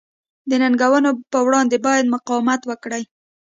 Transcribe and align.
د 0.49 0.51
ننګونو 0.61 1.09
پر 1.31 1.39
وړاندې 1.45 1.77
باید 1.87 2.11
مقاومت 2.15 2.61
وکړي. 2.65 3.03